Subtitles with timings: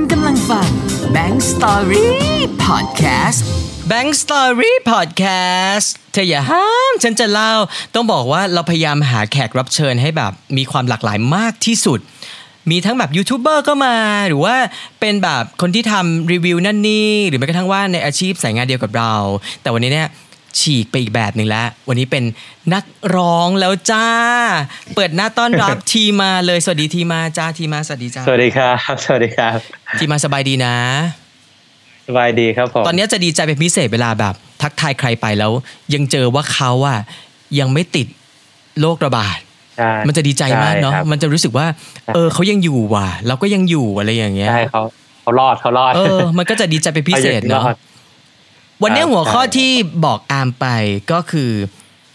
[0.00, 0.68] คุณกำลังฟัง
[1.16, 2.06] Bank Story
[2.66, 3.40] Podcast
[3.90, 7.52] Bank Story Podcast เธออย่าห้าม ฉันจะเล่า
[7.94, 11.98] ต้องบอกว่าเราพยายามหาแขกรับเชิญให้แบบมีความหลากหลายมากที่สุด
[12.70, 13.96] มีทั้งแบบยูทูบเบอร์ก็มา
[14.28, 14.56] หรือว่า
[15.00, 19.14] เป็นแบบคนที่ทำรีวิวนั่นนี่ หรือแม้กระทั่งว่าในอาชีพสายงานเดียวกับเรา
[19.62, 20.08] แต่วันนี้เนี่ย
[20.60, 22.24] ฉีกไปอีกแบบหนึ่งแล้ว วันนี้เป็น
[22.74, 22.84] นัก
[23.16, 24.06] ร้องแล้วจ้า
[24.94, 29.58] เปิดหน้าต้อนรับทีมาเลย สวัสดีทีมาจ้าทีมาสวัสดีจ้า สวัสดีครับ สวัสดีครับ
[29.98, 30.74] ทีมาสบายดีนะ
[32.08, 35.52] สบายดีครับผม ตอนนี้จะดีใจเป็นพิเศษเวลาแบบ ทักทายใครไปแล้ว
[35.94, 36.98] ยังเจอว่าเขาอะ
[37.58, 38.06] ยังไม่ติด
[38.80, 39.38] โรคระบาด
[39.78, 41.66] ใช่มันจะดีใจมากเนาะใช่ครับมันจะรู้สึกว่า
[42.14, 44.82] เออเขายังอยู่ว่ะ เราก็ยังอยู่อะไรอย่างเงี้ย ใช่เขา
[45.22, 47.76] เขารอดเขารอด เออ มันก็จะดีใจเป็นพิเศษขายังเนาะรอด
[48.82, 49.70] วันนี้ครับหัวข้อใช่ที่
[50.04, 50.66] บอกอามไป
[51.12, 51.50] ก็คือ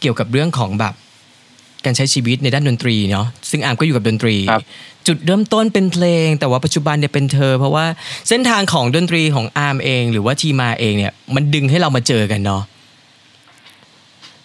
[0.01, 0.93] เกี่ยวกับเรื่องของแบบ
[1.85, 4.61] การใช้ชีวิตในด้านดนตรีเนาะซึ่งอามก็อยู่กับดนตรีครับ
[5.07, 7.85] จุดเริ่มต้นเป็นเพลง แต่ว่าปัจจุบันเนี่ยเป็นเธอ เพราะว่า
[8.29, 12.61] เส้นทางของดนตรีของอาร์มเอง หรือว่าทีมาเองเนี่ยมันดึงให้เรามาเจอกันเนาะ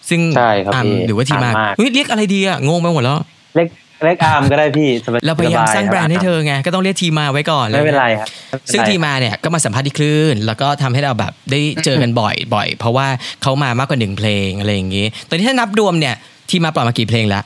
[0.09, 3.17] ซึ่งใช่ครับอาร์มพี่หรือว่าทีมาอาร์มมากเฮ้ยเรียกอะไรดีอะงงไปหมดแล้ว
[3.55, 3.67] เล็ก
[4.03, 13.07] เล็กอาร์มก็ได้พี่สบเราพยายามสร้างแบรนด์ให้เธออไงก็ต้องเรียกทีมาไว้ก่อนไม่เป็นไรครับไเป็นไรซึ่งทีมาเนี่ยก็มาสัมภาษณ์ที่คลื่น แล้วก็ทำให้เราแบบได้เจอกันบ่อยบ่อยเพราะว่า
[13.41, 16.15] เขามามากกว่าหนึ่งเพลงอะไรอย่างงี้ตอนนี้ถ้านับรวมเนี่ย
[16.49, 17.43] ทีมาปล่อยมากี่เพลงแล้ว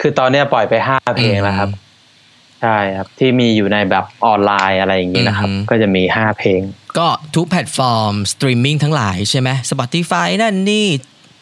[0.00, 1.68] คือตอนเนี้ยปล่อยไปห้าเพลงแล้วครับ
[2.62, 6.60] ใช่ครับ ที่มีอยู่ในแบบออนไลน์อะไรอย่างนี้นะครับอืมก็จะมีห้าเพลง
[6.98, 10.86] ก็ทุกแพลตฟอร์มสตรีมมิ่งทั้งหลายใช่ไหม Spotify นั่นนี่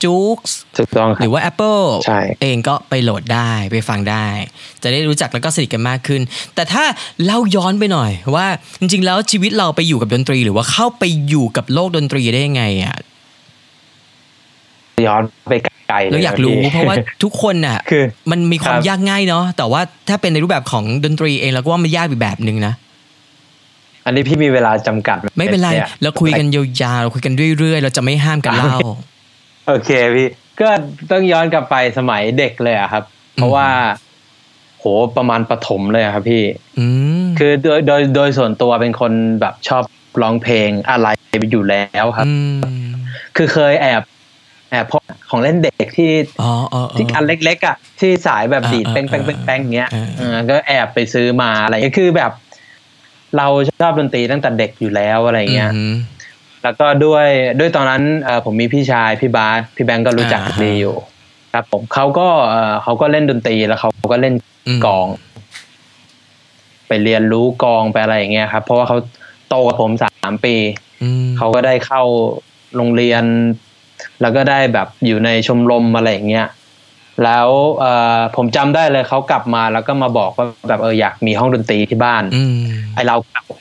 [0.05, 0.37] JOOX
[0.79, 4.27] ถูกต้องคหรัรือว่า Apple ใช่เองก็ไปโหลดได้ไปฟังได้
[4.83, 6.23] จะได้รู้จักแล้วก็สนิทกันมากขึ้น
[6.55, 6.85] แต่ถ้า
[7.25, 8.47] เล่าย้อนไปหน่อย ว่า
[8.81, 12.97] จริงๆแล้วชีวิตเราไปอยู่กับดนตรี หรือว่าเข้าไปอยู่กับโลกดนตรีได้ยังไงอะ
[15.07, 15.53] ย้อนไป
[15.89, 22.75] ไกลเลยเราอยากรู้พี่เพราะว่าทุกคนน่ะคือมันมีความครับยากง่ายเนาะแต่ว่าถ้าเป็นในรูปแบบของดนตรีเองเราก็ว่ามันยากอีกแบบหนึ่งนะ
[24.07, 28.77] อันนี้พี่มีเวลาจำกัดหไม่เป็นไรยเราคุยกันยาวๆเราคุยกันเรื่อยๆ เราจะไม่ห้ามกันเล่า
[29.67, 30.29] โอเคพี่
[30.61, 30.69] ก็
[31.11, 33.69] ต้องย้อนกลับไปสมัยเด็กเลยอะครับ เพราะว่า
[34.79, 34.85] โห
[35.17, 36.45] ประมาณประถมเลยอะครับพี่
[36.79, 36.87] อื
[37.23, 39.85] มคือโดยโดยโดยส่วนตัวเป็นคนแบบชอบ
[40.23, 41.09] ร้องเพลงอะไร
[41.51, 42.59] อยู่แล้วครับอืม
[43.37, 44.03] คือเคยแอบ
[44.71, 46.11] แอบพกของเล่นเด็กที่
[46.43, 52.33] อ๋ออ๋ออ๋อที่อันเล็กๆอะที่สายแบบดีดอ่าเป้งอ่าเป้งเป้งเป้งเงี้ยอ่าเออก็แอบไปซื้อมาอะไรเงี้ยคือแบบ
[53.37, 53.47] เรา
[53.81, 55.95] ชอบดนตรีตั้งแต่เด็กอยู่แล้วอะไรเงี้ยอืม
[56.63, 57.27] แล้วก็ด้วย
[57.59, 60.97] ด้วยตอนนั้นเอ่อผมมีพี่ชายพี่บาสพี่แบงก์ก็รู้จักอ่าดีอยู่
[61.53, 64.35] ครับ ผมเขาก็เอ่อเขาก็เล่นดนตรีแล้วเขาก็เล่น
[64.69, 65.07] อืมกลอง
[66.89, 68.99] ไปเรียนรู้กลองไปอะไรอย่างเงี้ยครับ เพราะว่าเขา
[69.49, 70.55] โตกับผมสามปี
[71.03, 72.03] อืมเขาก็ได้เข้า
[72.77, 73.25] โรงเรียน
[74.21, 76.47] แล้วก็ได้แบบอยู่ในชมรมอะไรอย่างเงี้ย
[77.25, 77.49] แล้ว
[77.81, 82.59] เอ่อผมจำได้เลยเขากลับมาแล้วก็มาบอกว่าแบบเอออยากมีห้องดนตรีที่บ้านอืม
[82.95, 83.17] ไอเรา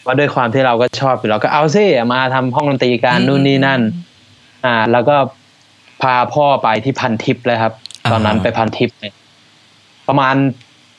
[0.07, 3.81] ก็ด้วยความที่เราก็ชอบอยู่เราก็เอาซิมาทำห้องดนตรีกันอืมนู่นนี่นั่น
[4.65, 5.15] อ่า แล้วก็
[6.01, 7.73] พาพ่อไปที่พันทิปเลยครับ
[8.11, 9.13] ตอนนั้นอ่าไปพันทิปเนี่ย
[10.07, 10.35] ประมาณ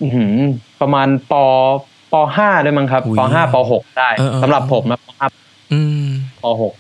[0.03, 0.35] อื้อหือ
[0.81, 1.35] ประมาณป
[2.13, 5.27] ปห้าด้วยมั้งครับปห้าปหกได้เออเออสำหรับผมนะปห้า
[5.73, 6.07] อืม
[6.43, 6.73] ปหก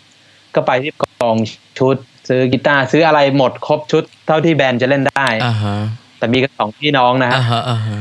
[0.54, 1.36] ก็ไปที่กอง
[1.78, 1.96] ชุด
[2.28, 5.76] ซื้อกีตาร์ซื้ออะไรหมดครบชุดเท่าที่แบนด์จะเล่นได้อ่าฮะ
[6.18, 8.00] แต่มีกันสองพี่น้องนะฮะอ่าฮะอ่าฮะ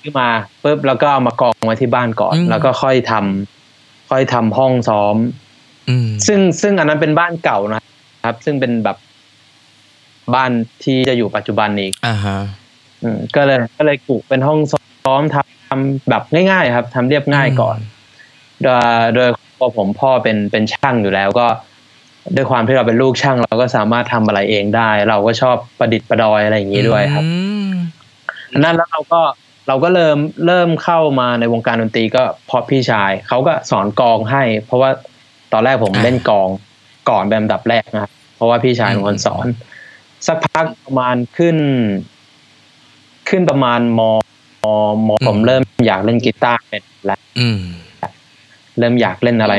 [0.00, 0.28] ซื้อมา
[0.62, 5.16] ปุ๊บแล้วก็เอามากองไว้ที่บ้านก่อนอืมแล้วก็ค่อยทำค่อยทำห้องซ้อม
[5.88, 7.82] อืมซึ่งซึ่งอันนั้นเป็นบ้านเก่านะ
[8.24, 8.96] ครับ ซึ่งเป็นแบบ
[10.34, 10.50] บ้าน
[10.84, 12.38] ที่จะอยู่ปัจจุบันอีกอ่าฮะ
[13.02, 17.78] อืมก็เลยก็เลยกุเป็นห้องซ้อมทำแบบง่ายๆ ครับทำเรียบง่ายก่อน
[18.62, 18.78] โดย
[19.14, 19.28] โดย
[19.58, 21.46] พอผมพ่อเป็นเป็นช่างอยู่แล้วก็
[22.36, 27.30] ด้วยความที่เราเป็นลูกช่าง เราก็สามารถทำอะไรเองได้ เราก็ชอบประดิษฐ์ประดอยอะไรอย่างนี้ด้วยครับอื
[27.68, 27.70] ม
[28.52, 29.20] อันนั้นแล้วเราก็
[29.68, 34.90] เราก็เริ่มเริ่มเข้ามาในวงการดนตรีก็เพราะพี่ชายเขาก็สอนกลองให้ เพราะว่า
[35.52, 36.48] ตอนแรกผมอ่าเล่นกลอง
[37.10, 39.46] ก่อนเป็นอันดับแรกนะครับเพราะว่าพี่ชายเป็นคนสอน
[40.26, 41.56] สักพักประมาณขึ้น
[43.28, 44.00] ขึ้นประมาณม
[44.64, 44.66] ม
[45.08, 47.60] มผมเริ่มอยากเล่นกีตาร์เป็นแล้วอืม
[48.78, 49.54] เริ่มอยากเล่นอะไร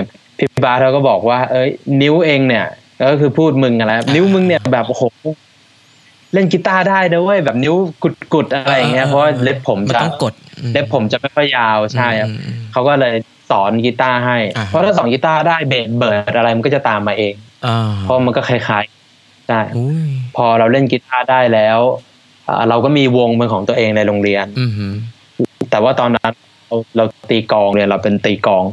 [0.53, 1.69] พี่บาสเขาก็บอกว่า เอ้ย
[2.01, 2.65] นิ้วเองเนี่ย
[3.11, 5.03] ก็คือพูดมึงอะไรนิ้วมึงเนี่ยแบบโอ้โห
[6.33, 7.75] เล่นกีตาร์ได้นะเว้ยแบบนิ้ว
[8.33, 13.15] กุดๆอะไรอย่างเงี้ยเพราะว่าเล็บผมมันจะต้องกดอืเล็บผมจะไม่ค่อยยาวใช่ครับอืมอืมเขาก็เลย
[13.51, 17.33] สอนกีตาร์ให้อ่าฮะเพราะถ้าสอนกีตาร์ได้เบสเบิร์ดอะไรมันก็จะตามมาเอง
[17.65, 21.79] อ่าเพราะมันก็คล้ายๆใช่อุ้ยพอเราเล่นกีตาร์ได้แล้ว
[22.47, 24.87] อ่าเราก็มีวงเป็นของตัวเองในโรงเรียนอืมฮึ
[25.71, 26.31] แต่ว่าตอนนั้น
[26.67, 28.63] เราเราตีกลองเนี่ยเราเป็นตีกลอง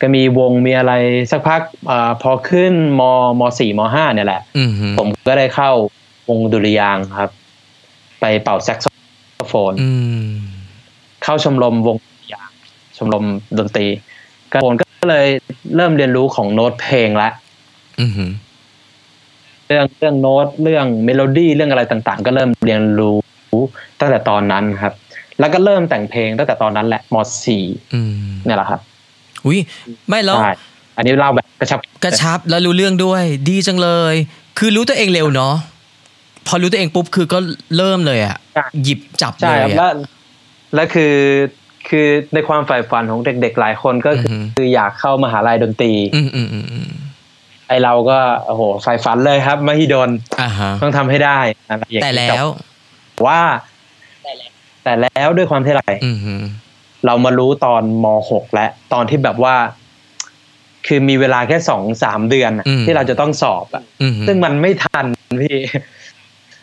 [0.00, 0.92] ก็มีวงมีอะไร
[1.30, 5.70] สักพักอ่าพอขึ้น ม.สี่ ม.ห้าเนี่ยแหละอืมฮึผมก็ได้เข้า
[6.28, 7.30] วงดุริยางค์ครับ
[8.20, 8.86] ไปเป่าแซกโซ
[9.48, 9.90] โฟนอื
[10.26, 10.28] ม
[11.22, 12.54] เข้าชมรมวงดุริยางค์
[12.96, 13.24] ชมรม
[13.58, 13.86] ดนตรี
[14.52, 15.26] ก็ผมก็เลย
[15.76, 17.28] เริ่มเรียนรู้ของโน้ตเพลงละ
[18.00, 18.30] อือหือ
[19.66, 23.16] เรื่องเรื่องโน้ตเรื่องเมโลดี้เรื่องอะไรต่างๆ ก็เริ่มเรียนรู้
[24.00, 24.94] ตั้งแต่ตอนนั้นครับ
[25.40, 27.64] แล้วก็เริ่มแต่งเพลงตั้งแต่ตอนนั้นแหละสี่
[27.94, 28.12] อืม
[28.44, 28.80] เนี่ยแหละครับ
[29.46, 29.58] อุ้ย
[30.08, 30.52] ไม่แล้วใช่
[30.96, 34.14] อันนี้เล่าแบบกระชับ กระชับแล้วรู้เรื่องด้วย ดีจังเลย
[34.58, 35.54] คือรู้ตัวเองเร็วเนาะ
[36.46, 37.38] พอรู้ตัวเองปุ๊บคือก็
[37.76, 38.36] เริ่มเลยอะ
[38.82, 39.90] หยิบจับเลใช่ยครับอะแล้ว
[40.74, 41.14] และคือ
[41.88, 46.88] คือในความใฝ่ฝันของเด็ก ๆ หลายคนก็คืออฮึคืออยากเข้ามหาลัยดนตรีอืมอืมอืมอืม
[47.68, 51.38] ไอเราก็โอ้โหใฝ่ฝันเลยครับมหิดลอ่าฮะต้องทำให้ได้
[51.68, 52.46] อะไรอย่างแต่นี้แล้ว
[53.26, 53.40] ว่า
[54.82, 56.34] แต่แล้วด้วยความที่อะไรอืมฮึ
[57.06, 59.56] เรามารู้ตอนมหกและ ตอนที่แบบว่า
[60.86, 65.06] คือมีเวลาแค่สองสามเดือนอะที่เราจะต้องสอบอะอืมฮึซึ่งมันไม่ทัน
[65.42, 65.58] พี่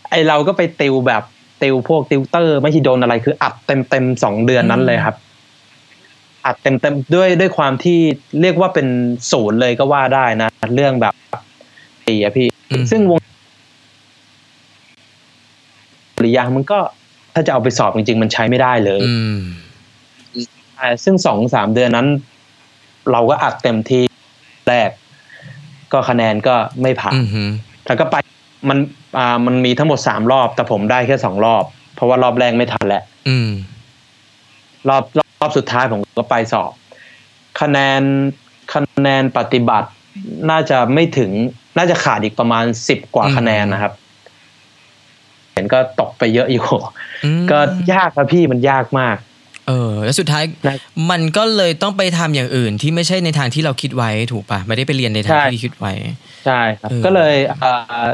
[0.09, 1.23] ไอเราก็ไปติวแบบ
[1.61, 5.15] ติวพวกติวเตอร์ไม่ฮิโดนอะไรคืออัดเต็มเต็มๆสองเดือนนั้นเลยครับ
[6.45, 7.99] อัดเต็มเต็มๆด้วยด้วยความที่
[8.41, 8.87] เรียกว่าเป็น
[9.31, 11.13] ศูนย์เลยก็ว่าได้นะ เรื่องแบบ
[12.05, 13.19] ตีอะพี่อืมซึ่งวง
[16.17, 16.79] ปริยางค์มันก็
[17.33, 19.64] ถ้าจะเอาไปสอบจริง ๆ มันใช้ไม่ได้เลยอืมใช่
[21.03, 22.07] ซึ่งสองสามเดือนนั้น
[23.11, 24.03] เราก็อัดเต็มที่
[24.69, 24.89] แรก
[25.93, 27.43] ก็คะแนนก็ไม่ผ่านอืมฮึ
[27.87, 28.15] แล้วก็ไป
[28.69, 28.77] มัน
[29.17, 31.63] อ่ามันมีทั้งหมดสามรอบ แต่ผมได้แค่สองรอบ
[31.95, 33.49] เพราะว่ารอบแรกไม่ทันแหละอืม
[34.89, 35.03] รอบ
[35.39, 36.71] รอบสุดท้ายผมก็ไปสอบ
[37.61, 38.01] คะแนน
[38.73, 39.89] คะแนนปฏิบัติ
[40.49, 41.31] น่าจะไม่ถึง
[41.77, 43.93] น่าจะขาดอีกประมาณสิบกว่าอืมคะแนนนะครับ
[45.53, 46.65] เห็นก็ตกไปเยอะอยู่
[47.25, 47.59] อืมก็
[47.93, 49.17] ยากครับพี่มันยากมาก
[49.67, 50.77] เออแล้วสุดท้ายนะ
[51.11, 55.93] มันก็เลยต้องไปทำอย่างอื่นที่ไม่ใช่ในทางที่เราคิดไว้ถูกปะไม่ได้ไปเรียนในทางใช่ที่คิดไว้
[56.45, 57.71] ใช่ครับเออก็เลยเอ่
[58.01, 58.05] อ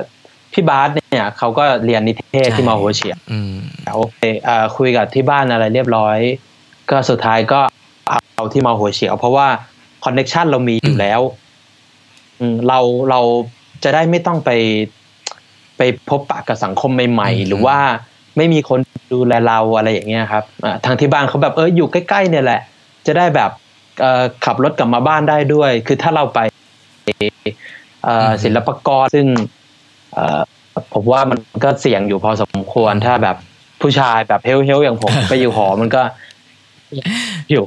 [0.54, 3.54] พี่บาสเนี่ยเขาก็เรียนนิเทศใช่ที่มอหัวเฉียงอืม
[3.96, 6.18] โอเคเอ่อคุยกับที่บ้านอะไรเรียบร้อย
[6.90, 7.60] ก็สุดท้ายก็
[8.36, 9.48] เอาที่มาหัวเฉียวเพราะว่า
[10.04, 11.22] คอนเน็ชันเรามีอยู่แล้ว
[12.40, 13.22] อืมเราเรา
[13.84, 14.50] จะได้ไม่ต้องไป
[15.78, 17.78] ไปพบปะกับสังคมใหม่อืมๆหรือว่า
[18.38, 18.80] ไม่มีคน
[19.14, 22.62] ดูแลเราอะไรอย่างเงี้ยครับอ่าทางที่บ้านเขาแบบเอออยู่ใกล้ๆเนี่ยแหละ
[23.08, 23.52] จะได้แบบ
[24.02, 26.40] เอ่อขับรถกลับมาบ้านได้ด้วย คือถ้าเราไป
[28.04, 29.26] เอ่อศิลปากรซึ่ง
[30.14, 30.42] เอ่อ
[30.94, 33.38] ผมว่ามันก็เสี่ยงอยู่พอสมควรถ้าแบบ
[33.82, 36.02] ผู้ชายแบบเฮลเฮลอย่างผมไปอยู่หอมันก็
[37.52, 37.64] อยู่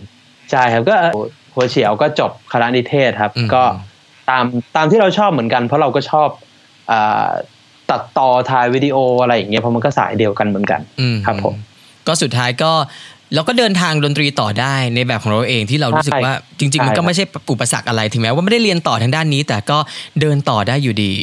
[0.50, 1.12] ใช่ครับก็เอ่อ
[1.54, 3.62] หัวเฉียวก็จบคณะนิเทศครับอืมก็
[4.30, 4.44] ตาม
[4.76, 6.28] ตามที่เราชอบเหมือนกัน เพราะเราก็ชอบ
[6.90, 7.28] อา
[7.90, 11.54] ตัดต่อถ่ายวิดีโออะไรอย่างเงี้ยเพราะมันก็สายเดียวกันเหมือนกันอืมครับผม
[12.06, 12.72] ก็สุดท้ายก็
[13.34, 19.78] เราก็เดินทางดนตรีต่อได้ในแบบของเราเองที่เรารู้สึกใช่ว่าจริง ๆ มันใช่ก็ไม่ใช่อุปสรรคอะไรถึงแม้ว่าไม่ได้เรียนต่อทางด้านนี้ แต่ก็
[20.20, 21.14] เดินต่อได้อยู่ดี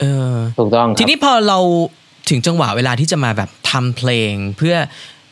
[0.00, 1.58] เออถูกต้องครับทีนี้พอเรา
[2.30, 4.76] ถึงจังหวะเวลาที่จะมาแบบทำเพลงเพื่อ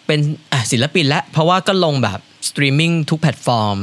[0.06, 0.20] เป็น
[0.52, 2.18] อะศิลปินแล้วเพราะว่าก็ลงแบบ
[2.48, 3.76] สตรีมมิ่งทุกแพลตฟอร์ม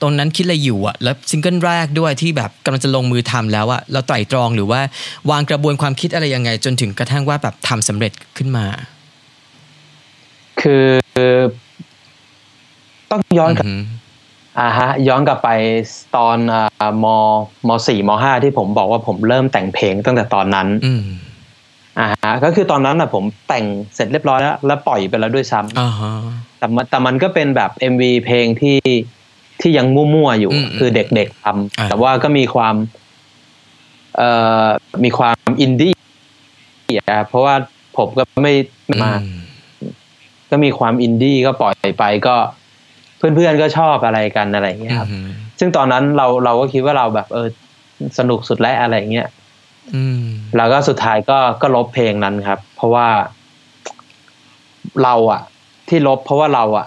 [0.00, 4.80] ตรงนั้นคิดอะไรอยู่อะแล้วซิงเกิลแรกด้วยที่แบบกำลังจะลงมือทำแล้วอะเราไตร่ตรองหรือว่า
[5.30, 8.66] วางกระบวนความคิดอะไรยังไง จนถึงกระทั่งว่าแบบทำสำเร็จขึ้นมา
[10.60, 10.86] คือ
[13.10, 13.82] ต้องย้อนกลับอือหือ
[14.60, 15.50] อ่าฮะย้อนกลับไป
[16.16, 21.02] ตอนอ่า ม.สี่ ม.ห้าที่ผมบอกว่าผมเริ่มแต่งเพลงตั้งแต่ตอนนั้นอืม
[21.98, 23.64] อ่าฮะก็คือตอนนั้นอะผมแต่ง
[23.94, 26.12] เสร็จเรียบร้อยแล้ว แล้วปล่อยไปแล้วด้วยซ้ำอ่าฮะ
[26.58, 28.78] แต่มันแต่มันก็เป็นแบบ MV เพลงที่
[29.60, 32.74] ที่ยังมั่วๆอยู่อืมคือเด็กๆทอ่าแต่ว่าก็มีความ
[34.16, 34.30] เอ่
[34.64, 34.66] อ
[35.04, 35.94] มีความอินดี้
[36.96, 37.54] อะเพราะว่า
[37.96, 38.54] ผมก็ไม่
[38.86, 39.40] ไม่มากอืม
[40.50, 42.36] ก็มีความอินดี้ก็ปล่อยไปก็
[43.18, 47.48] เพื่อนๆก็ชอบอะไรกันอะไรอย่างเงี้ยครับอืมซึ่งตอนนั้นเราเราก็คิดว่าเราแบบ เออ
[48.18, 49.28] สนุกสุดแล้วอะไรอย่างเงี้ย
[49.94, 50.24] อืม
[50.56, 53.08] แล้วก็สุดท้ายก็ก็ลบเพลงนั้นครับ เพราะว่า
[55.02, 55.42] เราอะ
[55.88, 56.86] ที่ลบเพราะว่าเราอะ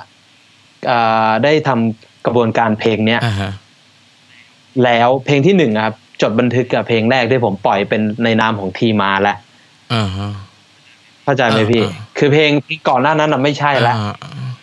[0.88, 3.52] เอ่อได้ทำ กระบวนการเพลงเนี้ยอ่าฮะ
[4.84, 9.38] แล้วเพลงที่หนึ่งอะครับ จดบันทึกกับเพลงแรกที่ผมปล่อยเป็นในนามของทีมาแล้ว
[9.94, 10.32] อ่าฮะ
[11.24, 12.52] เข้าใจไหมพี่อ่าคือเพลง
[12.90, 14.14] ก่อนหน้านั้นอะไม่ใช่แล้วอ่า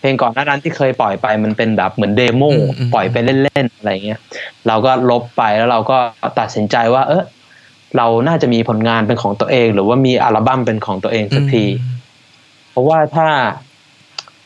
[0.00, 4.20] เพลงก่อนหน้านั้นที่เคยปล่อยไปมันเป็นแบบเหมือนเดโมอืมอืมปล่อยไปเล่นๆอะไรเงี้ย
[4.66, 5.98] เราก็ลบไปแล้วเราก็
[6.38, 7.24] ตัดสินใจว่า เออ
[7.96, 11.64] เราน่าจะมีผลงานเป็นของตัวเอง หรือว่ามีอัลบั้มเป็นของตัวเองสักที
[12.70, 13.26] เพราะว่าถ้า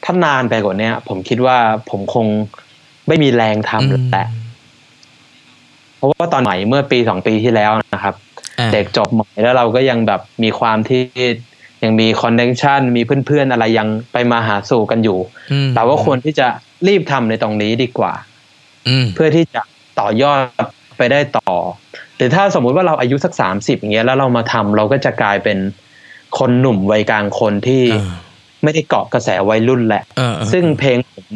[0.05, 1.59] ถ้านานไปกว่าเนี้ยผมคิดว่า
[1.91, 2.27] ผมคง
[3.09, 4.27] ไม่มีแรงทำอืมแหละ
[5.97, 8.15] เพราะว่าตอนใหม่เมื่อปีสองปีที่แล้วนะครับ
[8.59, 11.03] อ่าเด็กจบใหม่แล้วเราก็ยังแบบมีความที่
[11.83, 15.19] ยังมีคอนเนคชันมีเพื่อนๆอะไรยังไปมาหาสู่กันอยู่
[15.53, 16.47] อืมเราก็ควรที่จะ
[16.89, 18.13] รีบทำในตรงนี้ดีกว่า
[18.89, 19.61] อืมเพื่อที่จะ
[20.01, 20.39] ต่อยอด
[20.99, 21.53] ไปได้ต่อ
[22.17, 25.59] หรือถ้าสมมุติว่าเราอายุสักสามสิบอย่างเงี้ยแล้วเรามาทำเราก็จะกลายเป็น
[26.39, 28.15] คนหนุ่มวัยกลางคนที่อ่า
[28.65, 31.27] ไม่ได้เกาะกระแสวัยรุ่นแหละเออเออซึ่งเพลงผม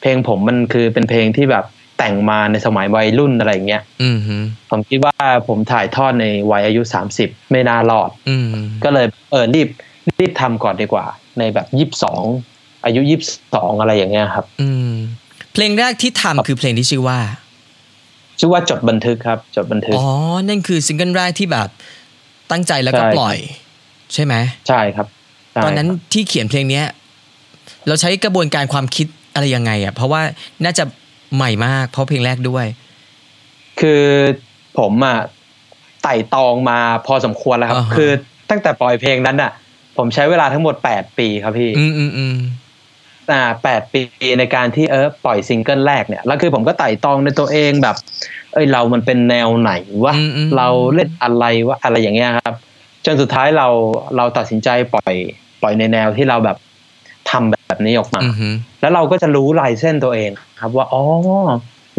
[0.00, 1.64] เพลงผมมันคือเป็นเพลงที่แบบ
[1.98, 4.36] แต่งมาในสมัยวัยรุ่นอะไรอย่างเงี้ยอืมฮึ
[4.70, 5.14] ผมคิดว่า
[5.48, 8.48] ผมถ่ายทอดในวัยอายุสามสิบไม่น่ารอดอืม
[8.84, 9.68] ก็เลยเออรีบ
[10.20, 11.06] รีบทำก่อนดีกว่า
[11.38, 12.22] ในแบบยี่สิบสอง
[12.84, 14.92] อายุยี่สิบสองอะไรอย่างเงี้ยครับอืม
[15.52, 17.18] เพลงแรกที่ทำคือเพลงที่ชื่อว่า
[18.38, 20.08] ชื่อว่าจดบันทึกครับ จดบันทึกอ๋อ
[20.48, 21.68] นั่นคือซิงเกิลแรกที่แบบ
[22.50, 23.36] ตั้งใจแล้วก็ใช่ปล่อย
[24.14, 24.34] ใช่ไหม
[24.68, 25.06] ใช่ครับ
[25.52, 26.86] ใช่ตอนนั้นครับที่เขียนเพลงเนี้ย
[27.86, 30.22] เราใช้กระบวนการความคิด อะไรยังไงอะเพราะว่า
[30.64, 30.84] น่าจะ
[31.36, 32.66] ใหม่มาก เพราะเพลงแรกด้วย
[33.80, 34.04] คือ
[34.78, 35.18] ผมอะ
[36.02, 38.10] ไต่ตองมาพอสมควรแล้วครับอ่าฮะคือ
[38.50, 39.50] ตั้งแต่ปล่อยเพลงนั้นอะ
[39.96, 42.36] ผมใช้เวลาทั้งหมดแปดปีครับพี่ อืมอืมอืม
[43.32, 44.00] อ่าแปดปี
[44.38, 47.96] ในการที่เออปล่อยซิงเกิลแรกเนี่ยแล้วคือผมก็ไต่ตองในตัวเองแบบ
[48.52, 49.72] เอ้ยเรามันเป็นแนวไหน
[50.04, 52.54] วะอืมอืมเราเล่นอะไรวะอะไรอย่างเงี้ยครับ
[53.04, 53.68] จนสุดท้ายเรา
[54.16, 55.14] เราตัดสินใจปล่อย
[55.62, 56.56] ปล่อยในแนวที่เราแบบ
[57.30, 58.48] ทำแบบ นี้ออกมาอืมฮึ
[58.80, 61.02] แล้วเราก็จะรู้ลายเส้นตัวเอง ครับว่าอ๋อ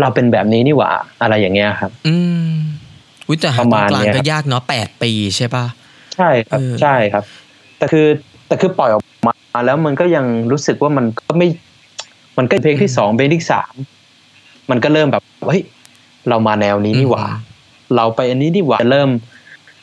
[0.01, 2.15] เราเป็นแบบนี้นี่หว่าอะไรอย่างเงี้ยครับ อื
[2.49, 2.51] ม
[3.27, 5.65] อุ้ยแต่หาประตรมางณกลางเนี้ยก็ยากเนาะแปดปีใช่ป่ะ
[6.15, 7.23] ใช่ครับเออใช่ครับ
[7.77, 8.07] แต่คือ
[8.47, 11.47] แต่คือปล่อยออกมาแล้วมันก็ยังรู้สึกว่ามันก็ไม่
[12.37, 13.73] มันก็เพลงที่สองเพลงที่สาม
[14.69, 15.61] มันก็เริ่มแบบเฮ้ย
[16.29, 17.25] เรามาแนวนี้นี่หว่า
[17.95, 19.09] เราไปอันนี้นี่หว่าจะเริ่ม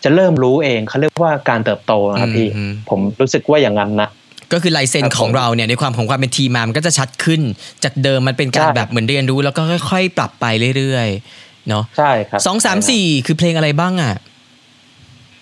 [0.04, 4.08] จะเริ่มรู้เองเขาเรียกว่าการเติบโตนะครับพี่อืมผมรู้สึกว่าอย่างนั้นนะ
[4.52, 7.40] ก็คือลายเซ็นครับของผมเราเนี่ยในความของความเป็นทีมมามันก็จะชัดขึ้น
[7.84, 10.44] จากเดิมมันเป็นการใช่แบบเหมือนเรียนรู้แล้วก็ค่อย ๆ ปรับไป
[10.76, 14.14] เรื่อยๆเนาะใช่ครับสองสามสี่คือเพลงอะไรบ้างอะ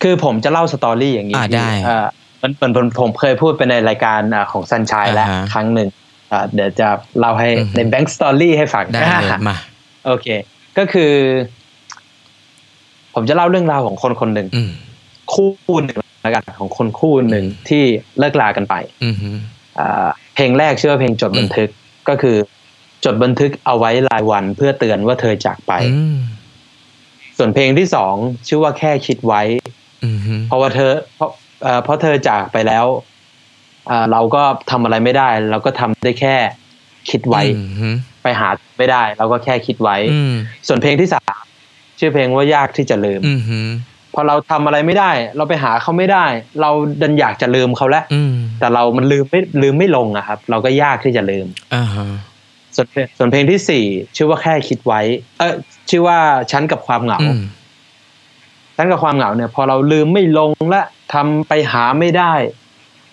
[0.03, 2.07] คือผมจะเล่า story อย่างนี้อ่าได้พี่อ่า
[2.43, 5.89] มันมันผมผมเคยพูดไปในรายการอ่าของซันชัยแล้วอ่าฮะครั้งหนึ่ง
[6.33, 9.57] อ่าเดี๋ยวจะเล่าให้อือฮึใน backstory ให้ฟังได้เลยมา
[10.07, 10.27] โอเค
[10.79, 11.13] ก็คือ
[13.15, 14.71] ผมจะเล่าเรื่องราวของคนคนหนึ่งอืม
[15.33, 17.83] คู่หนึ่ง แล้วกันของคนคู่หนึ่งที่
[18.19, 19.31] เลิกลากันไปอืมฮึ
[19.79, 21.69] อ่าเพลงแรกชื่อว่าเพลงจดบันทึก
[22.09, 22.37] ก็คือ
[23.05, 26.17] จดบันทึกเอาไว้รายวันเพื่อเตือนว่าเธอจากไปอืม
[27.39, 28.15] ส่วนเพลงที่สอง
[28.49, 29.43] ชื่อว่าแค่คิดไว้
[30.05, 31.31] อืมฮึเพราะว่าเธอ เพราะ
[31.63, 32.87] เอ่อเพราะเธอจากไปแล้ว
[33.91, 36.37] อ่าเราก็ทำอะไรไม่ได้ เราก็ทำได้แค่
[37.11, 37.89] คิดไว้อืมฮึ
[38.23, 40.35] ไปหาไม่ได้ เราก็แค่คิดไว้อืม
[40.67, 41.43] ส่วนเพลงที่สาม
[41.99, 43.59] ชื่อเพลงว่ายากที่จะลืมอืมฮึ
[44.19, 46.25] พอเราทำอะไรไม่ได้ เราไปหาเขาไม่ได้
[46.61, 46.71] เรา
[47.03, 52.07] ดันอยากจะลืมเขาแล้วอืมแต่เรามันลืมไม่ลืมไม่ลงอะครับ เราก็ยากที่จะลืมอ่าฮะ
[52.77, 53.85] ส่วนเพลงส่วนเพลงที่สี่
[54.17, 55.01] ชื่อว่าแค่คิดไว้
[55.39, 55.55] เออ
[55.91, 56.19] ชื่อว่า
[56.53, 57.41] ฉันกับความเหงาอืม
[58.77, 60.81] ฉันกับความเหงาเนี่ย พอเราลืมไม่ลงและ
[61.13, 62.33] ทำไปหาไม่ได้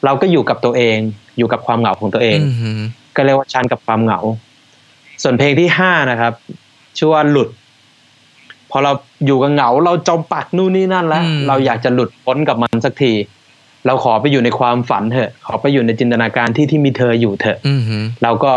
[0.05, 0.98] เราก็อยู่กับตัวเอง
[1.38, 2.72] อยู่กับความเหงาของตัวเองอืมฮึ
[3.15, 4.19] ก็เรียกว่าฉันกับความเหงา
[5.24, 6.33] ส่วนเพลงที่ห้านะครับ
[6.98, 7.50] ชื่อว่าหลุด
[8.75, 8.94] พอเรา
[9.25, 13.13] อยู่กับเหงาเราจมปักนู่นนี่นั่นแล้ว เราอยากจะหลุดพ้นกับมันสักที
[13.88, 18.51] เราขอไปอยู่ในความฝันเถอะ ขอไปอยู่ในจินตนาการที่ที่มีเธออยู่เถอะอืมฮึเราก็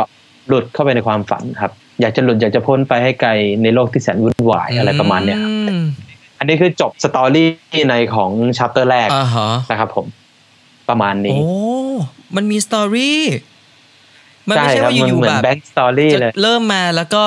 [0.49, 3.31] หลุดเข้าไปในความฝันครับ อยากจะหลุดอยากจะพ้นไปให้ไกล
[3.63, 5.85] ในโลกที่แสนวุ่นวายอะไรประมาณเนี้ยครับอืม
[6.39, 7.49] อันนี้คือจบสตอรี่
[7.89, 10.07] ในของชัปเตอร์แรกอ่าฮะนะครับผม
[10.89, 11.47] ประมาณนี้ โอ้
[12.37, 13.23] มันมีสตอรี่
[14.49, 17.23] มันใช่ไม่ใช่ครับว่าอมันยู่เหมืๆอแบนบแบ็กสตอรี่จะเลยเริ่มมาแล้วก็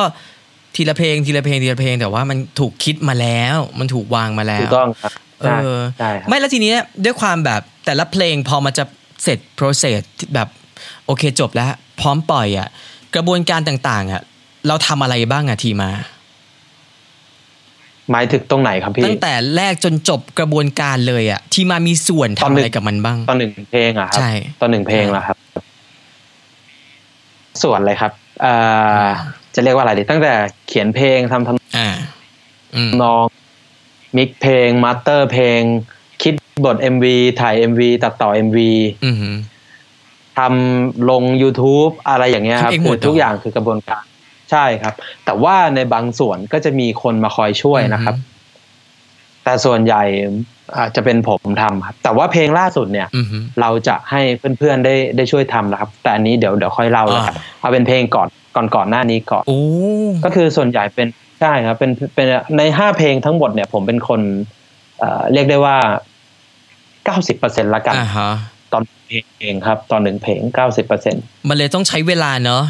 [0.75, 5.11] ทีละเพลงทีละเพลงทีละเพลง แต่ว่ามันถูกคิดมาแล้ว มันถูกวางมาแล้วถูกต้องครับ
[5.41, 8.83] เอใช่อใช่ครับไม่แล้วทีเนี้ยด้วยความแบบแต่ละเพลงพอมันจะ
[9.23, 10.47] เสร็จ process ที่แบบ
[11.05, 11.67] โอเคจบแล้ว
[11.99, 12.67] พร้อมปล่อยอะ่ะ
[13.15, 14.21] กระบวนการต่าง ๆอะ่ะ
[14.67, 15.89] เราทำอะไรบ้างอะทีมา
[18.11, 25.38] หมายถึงตรงไหนครับพี่ตั้งแต่แรกจนจบกระบวนการเลยอะ่ะ ทีมามีส่วนทำอะงไรกับมันบ้าง ตอนหนึ่ง ตอนหนึ่งเพลงอะครับใช่ตอนหนึ่งเพลงแล้วครับ
[27.63, 28.18] ส่วนเลยครับเอ่อ
[29.55, 30.34] จะเรียกว่าอะไรดีตั้งแต่
[30.67, 31.88] เขียนเพลงทำทำนองอ่า
[32.75, 35.62] อืม mix เพลง master เพลง
[36.24, 36.34] คิด
[36.65, 37.05] บท MV
[37.41, 38.58] ถ่าย MV ตัดต่อ MV
[39.05, 39.29] อืมฮึ
[40.38, 44.03] ทำลง YouTube อะไรอย่างเงี้ยครับทำเองหมดเหรอคือทุกอย่างคือกระบวนการ
[44.51, 44.93] ใช่ครับ
[45.25, 48.15] แต่ว่าในบางส่วนก็จะมีคนมาคอยช่วยนะครับ
[49.43, 50.03] แต่ส่วนใหญ่
[50.77, 54.21] อาจจะเป็นผมทำครับ แต่ว่าเพลงล่าสุดเนี่ยอืมฮึเราจะให้
[54.59, 59.59] เพื่อนๆได้ได้ช่วยทำนะครับ แต่อันนี้เดี๋ยวเดี๋ยวค่อยเล่าแล้วครับเอาเป็นเพลงก่อนก่อนก่อนหน้านี้ก่อนโอ้
[60.25, 61.07] ก็คือส่วนใหญ่เป็น
[61.41, 64.21] ใช่ครับ เป็นเป็นในห้าเพลงทั้งหมดเนี่ย ผมเป็นคน
[64.99, 65.77] เอ่อเรียกได้ว่า
[67.05, 68.31] เก้าสิบเปอร์เซ็นต์ละกันอ่าฮะ
[68.73, 72.63] ตอนเพลงเองครับ ตอนหนึ่งเพลงเก้าสิบเปอร์เซ็นต์มันเลยต้องใช้เวลาเนอะ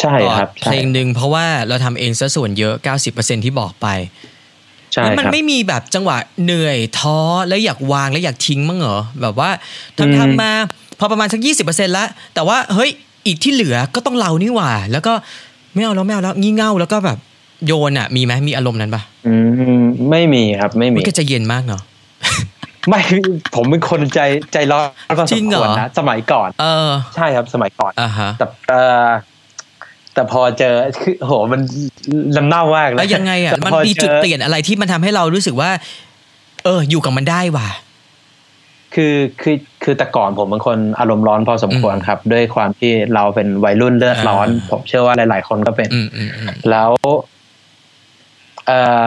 [0.00, 2.74] ใช่ครับเพใช่ลงหนึ่งเพราะว่าเราทำเองซะส่วนเยอะ
[3.10, 3.86] 90%ที่บอกไป
[4.92, 7.18] ใช่แล้วมันครับไม่มีแบบจังหวะเหนื่อยท้อ
[7.48, 9.50] แล้วอยากวางแล้วอยากทิ้งมั้งเหรอแบบว่า
[9.98, 10.52] อืมทำทำมา
[10.98, 12.90] พอประมาณสักยี่สิบเปอร์เซ็นต์แล้วแต่ว่าเฮ้ย
[13.26, 15.12] อีกที่เหลือก็ต้องเรานี่หว่า แล้วก็
[15.74, 17.18] ไม่เอาแล้วไม่เอาแล้วงี่เง่าแล้วก็แบบ
[17.66, 19.34] โยนอะมีไหมมีอารมณ์นั้นปะอื
[19.80, 21.82] มไม่มีครับไม่มีมันก็จะเย็นมากเนาะ
[22.88, 23.00] ไม่
[23.54, 24.20] ผมเป็นคนใจ
[24.52, 24.80] ใจร้อ
[25.12, 29.08] นพอสจริมงเหรควอรนะสมัยก่อน เออ ใช่ครับสมัยก่อนอ่าฮะแต่เอ่อ
[30.20, 31.60] แต่พอเจอคือโหมัน
[32.36, 35.70] ลำเน่ามากแล้วยังไงอะแต่มันพมีจุดจอเปลี่ยนอะไรที่มันทำให้เรารู้สึกว่า
[36.64, 37.68] เออ อยู่กับมันได้ว่ะ
[38.94, 46.90] คือคือคือแต่ก่อนผมเป็นคนอารมณ์ร้อนพอสมควรครับ ด้วยความที่เราเป็นวัยรุ่นเลือดร้อนอ่าผมเชื่อว่าหลาย ๆ คนก็เป็นอืมอืมอืมแล้ว
[48.66, 49.04] เอ่อ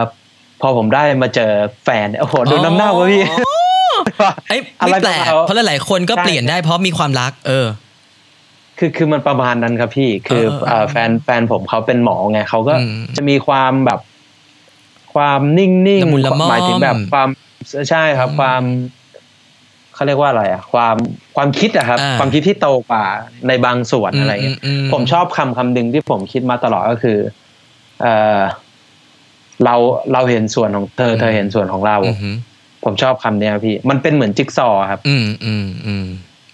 [0.60, 1.52] พอผมได้มาเจอ
[1.84, 3.22] แฟนโอ้โหดูน้ำเน่าวะพี่
[4.48, 7.66] ไอ้ยอะไรไม่แปลกของเขาเพราะหลายๆคนก็ใช่เปลี่ยนได้เพราะมีความรัก เออ
[8.78, 14.00] คือคือมันประมาณนั้นครับพี่ คือเออเออเอ่อแฟนแฟนผมเขาเป็นหมอไงเขาก็อืมจะมีความแบบ
[15.14, 17.28] ความนิ่งละมุนละม่อมหมายถึงแบบความ
[17.90, 18.62] ใช่ครับอืมความ
[19.94, 20.96] เขาเรียกว่าอะไรอะ ความ
[21.36, 23.04] ความคิดอะครับอ่าความคิดที่โตกว่า
[23.48, 27.18] ในบางส่วนอะไรเงี้ยอืมผมชอบคำคำหนึ่งที่ผมคิดมาตลอดก็คือ
[28.02, 28.06] เอ
[28.38, 28.40] อ
[29.64, 29.74] เรา
[30.12, 32.36] เราเห็นส่วนของเธอ เธอเห็นส่วนของเราอืมอืม
[32.84, 36.06] ผมชอบคำเนี้ยพี่ มันเป็นเหมือนจิ๊กซอว์ครับ อืมอืมอืม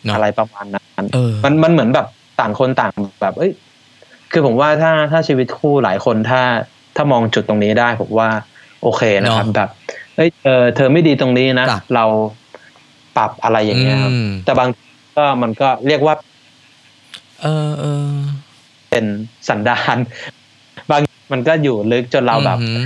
[0.04, 2.06] เนาะอะไรประมาณนั้น เออมันมันเหมือนแบบ
[2.40, 3.52] ต่างคนต่างแบบ เอ้ย
[4.32, 6.40] คือผมว่าถ้าถ้าชีวิตคู่หลายคนถ้า
[6.96, 8.28] ถ้ามองจุดตรงนี้ได้ผมว่า
[8.82, 9.68] โอเคนะครับเนอะแบบ
[10.16, 12.04] เอ้ยเออเธอไม่ดีตรงนี้นะครับเรา
[13.16, 14.68] ปรับอะไรอย่างเงี้ยครับอืมแต่บาง
[15.16, 16.14] ก็มันก็เรียกว่า
[17.42, 18.12] เออเออ
[18.90, 19.04] เป็น
[19.48, 19.96] สันดาน
[20.90, 21.00] บาง
[21.32, 22.82] มันก็อยู่ลึกจนเราแบบอืม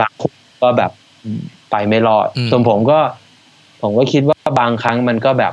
[0.00, 0.90] บางคนก็แบบ
[1.70, 2.98] ไปไม่รอดอืมส่วนผมก็
[3.82, 5.52] ผมก็คิดว่าบางครั้งมันก็แบบ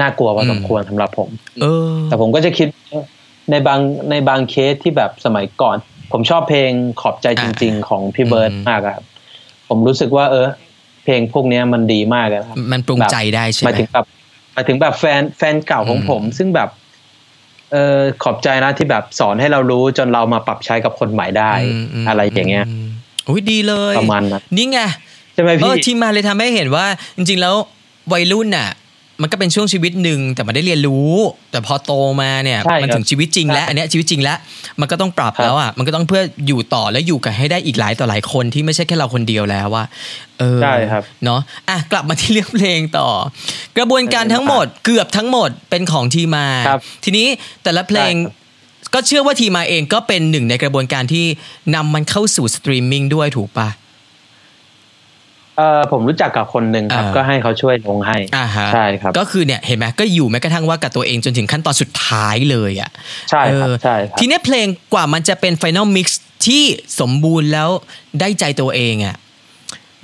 [0.00, 1.30] น่ากลัวพอสมอืมควรสำหรับผม
[1.62, 3.02] เออ แต่ผมก็จะคิดว่า
[3.50, 3.80] ในบาง
[4.10, 5.76] ในบางเคสที่แบบสมัยก่อน
[6.12, 6.70] ผมชอบเพลง
[7.00, 9.04] ขอบใจจริง ๆ ของพี่เบิร์ดอืมมากอะครับ
[9.68, 10.46] ผมรู้สึกว่า เออ
[11.04, 14.06] เพลงพวกเนี้ยมันดีมากอะครับ มันปรุงใจได้ใช่หไหมายมถึงแบบ
[14.52, 16.68] หมายถึงแบบแฟนแฟนเก่าของอืมผม ซึ่งแบบ
[17.72, 21.52] เออขอบใจนะที่แบบสอนให้เรารู้จนเรามาปรับใช้กับคนใหม่ได้
[22.02, 22.86] มอะไรอย่างเงี้ยม
[23.28, 24.78] อุ้ยดีเลยประมาณนั้นนี่ไง
[25.34, 27.54] ใช่ไหมเอพี่อที่มาเลยทำให้เห็นว่า จริง ๆ แล้ว
[28.12, 28.68] วัยรุ่นน่ะ
[29.22, 31.12] มันก็เป็นช่วงชีวิตหนึ่งแต่มันได้เรียนรู้
[31.50, 34.38] แต่พอโตมาเนี่ยใช่ครับมันถึงชีวิตจริงแล้วใช่อันเนี้ยชีวิตจริงแล้ว
[34.80, 39.84] มันก็ต้องปรับครับแล้วอะมันก็ต้องเพื่ออยู่ต่อและอยู่กันให้ได้อีกหลายต่อหลายคนที่ไม่ใช่แค่เราคนเดียวแล้วว่า
[40.38, 43.08] เออใช่ครับเนาะอะกลับมาที่เรื่องเพลงต่อ
[43.78, 47.26] กระบวนการทั้งหมดเกือบทั้งหมดเป็นของทีมาครับทีนี้
[47.62, 48.40] แต่ละเพลงใช่ครับ
[48.94, 51.24] ก็เชื่อว่าทีมาเองก็เป็นหนึ่งในกระบวนการที่
[51.74, 53.68] นำมันเข้าสู่สตรีมมิ่งด้วยถูกปะ
[55.58, 62.90] เออผมรู้จักกับคนหนึ่งครับอ่าก็ให้เขาช่วยลงให้อ่าฮะใช่ครับ ก็คือเนี่ยเห็นไหมก็อยู่แม้กระทั่งว่ากับตัวเองจนถึงขั้นตอนสุดท้ายเลยอะ
[63.30, 66.64] ใช่ครับเออใช่ครับทีเนี้ยเพลงกว่ามันจะเป็นไฟน a ลมิกซ์ที่
[67.00, 67.68] สมบูรณ์แล้ว
[68.20, 69.16] ได้ใจตัวเองอะ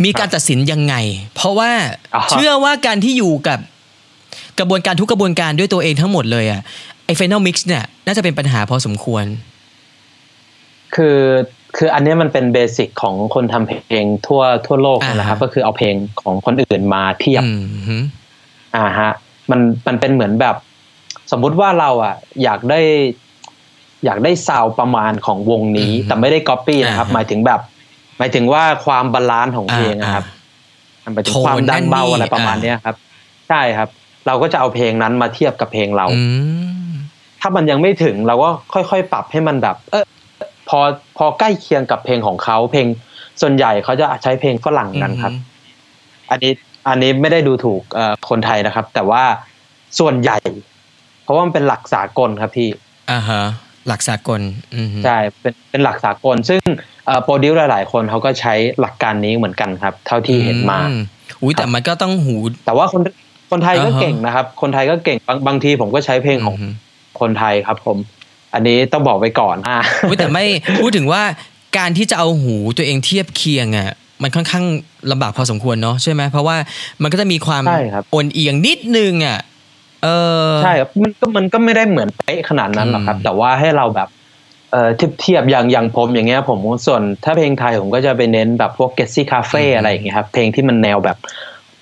[0.04, 0.94] มีการตัดสินยังไง
[1.34, 1.70] เพราะว่า
[2.14, 3.58] อ่าเชื่อว่าการที่อยู่กับ
[4.58, 6.60] กระบวนการทุกกระบวนการด้วยตัวเองทั้งหมดเลยอะ
[7.06, 9.24] ไอ้ไฟน a ลมิกซ์เนี่ยน่าจะเป็นปัญหาพอสมควร
[10.94, 11.18] คือ
[11.76, 17.96] คืออันเนี้ยมันเป็น basic ของคนทำเพลงทั่วทั่วโลกอ่านะครับฮะก็คือเอาเพลงของคนอื่นมาเทียบอืมฮึ
[18.76, 19.10] อ่าฮะ
[19.50, 20.56] มันมันเป็นเหมือนแบบ
[21.32, 22.80] สมมุติว่าเราอะ อยากได้
[24.04, 27.60] อยากได้ sound ประมาณของวงนี้ แต่ไม่ได้ก๊อปปี้นะครับ หมายถึงแบบ
[28.18, 30.24] หมายถึงว่าความ balance ของเพลงนะครับ
[31.14, 32.96] หมายถึงความดังเบาอะไรประมาณเนี้ยครับ
[33.48, 33.88] ใช่ครับ
[34.26, 36.22] เราก็จะเอาเพลงนั้นมาเทียบกับเพลงเราอื
[36.88, 36.92] ม
[37.40, 40.04] ถ้ามันยังไม่ถึงเราก็ค่อยๆ ปรับให้มันแบบ เออ
[40.68, 40.80] พอ
[41.16, 42.86] พอใกล้เคียงกับเพลงของเขาเพลง
[43.40, 45.32] ส่วนใหญ่เขาจะใช้เพลงฝรั่งกันครับ
[46.30, 46.52] อันนี้
[46.88, 49.22] อันนี้ไม่ได้ดูถูกเอ่อคนไทยนะครับ แต่ว่า
[49.98, 50.38] ส่วนใหญ่
[51.24, 52.68] เพราะว่ามันเป็นหลักสากลครับพี่
[53.10, 53.42] อ่าฮะ
[53.88, 54.40] หลักสากล
[54.74, 56.60] อืมฮึใช่เป็นเป็นหลักสากล ซึ่ง
[57.24, 60.94] โปรดิวหลาย ๆ คนเขาก็ใช้หลักการนี้เหมือนกันครับ เท่าที่เห็นมาอื
[61.42, 63.02] อุ้ยแต่มันก็ต้องหู แต่ว่าคน
[63.50, 66.68] คนไทยก็อ่าฮะเก่งนะครับ คนไทยก็เก่งบางบางทีผมก็ใช้เพลงของมฮึ
[67.20, 67.98] คนไทยครับ ผม
[68.54, 70.44] อันนี้ต้องบอกไว้ก่อนอ่าอุ๊ยแต่ไม่
[70.80, 71.22] พูดถึงว่า
[71.78, 73.90] การที่จะเอาหูตัวเองเทียบเคียงอะ
[74.22, 74.64] มันค่อนข้าง
[75.10, 76.56] ลำบากพอสมควรเนาะใช่ไหมเพราะว่า
[77.02, 79.38] มันก็จะมีความใช่ครับโอนเอียงนิดนึงอะ
[80.04, 80.08] เอ
[80.48, 84.08] อใช่ครับมันก็มันก็ไม่ได้เหมือนเป๊ะขนาดนั้นหรอกครับอืมแต่ว่าให้เราแบบ
[84.72, 91.16] เอ่อเทียบเทียบอย่างอย่างผมอย่างเงี้ยผมส่วนถ้าเพลงไทยผมก็จะไปเน้นแบบพวกเก s ซี่คาเฟ่อะไรอย่างเงี้ยครับเพลงที่มันแนวแบบ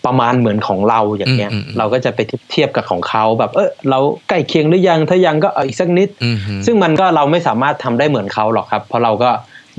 [0.06, 9.30] ประมาณเหมือนของเราอย่างเงี้ยอืมอืมอืมเราก็จะไปเทียบเทียบกับของเขาแบบ เออเราใกล้เคียงหรือยังถ้ายังก็เอาอีกสักนิดอืมฮึซึ่งมันก็เราไม่สามารถทำได้เหมือนเขาหรอกครับ เพราะเราก็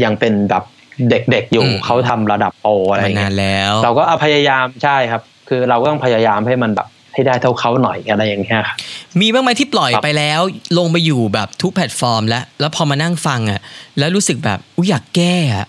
[0.04, 0.63] ยังเป็นแบบ
[1.10, 8.78] เด็กๆอยู่อืมเขาทำระดับโปรอะไรอมาย่างนาเงี้นยแล้วเราก็เอาพยายามใช่ครับ คือเราก็ต้องพยายามให้มันแบบให้ได้เท่าเขาหน่อยอะไรอย่างเงี้ยครับ
[9.20, 10.42] มีบ้างไหมที่ปล่อยครับไปแล้ว
[10.78, 13.62] ลงไปอยู่แบบทุกแพลตฟอร์ม แล้วแล้วพอมานั่งฟังอะ
[14.00, 15.68] แล้วรู้สึกแบบอุ้ยอยากแก้อะ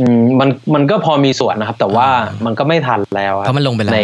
[0.00, 3.98] อืมมันมันก็พอมีส่วนนะครับ แต่ว่าอ่ามัมันก็ไม่ทันแล้วคเพรับราะมันลงไปแล้วใน